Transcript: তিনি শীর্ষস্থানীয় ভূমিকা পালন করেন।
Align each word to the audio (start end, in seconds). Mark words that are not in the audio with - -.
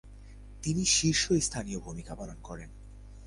তিনি 0.63 0.83
শীর্ষস্থানীয় 0.85 1.79
ভূমিকা 1.79 2.13
পালন 2.15 2.37
করেন। 2.43 2.69